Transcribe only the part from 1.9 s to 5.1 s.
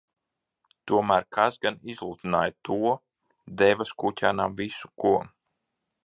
izlutināja to, deva skuķēnam visu